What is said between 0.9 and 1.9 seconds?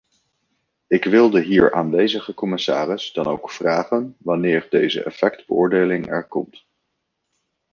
wil de hier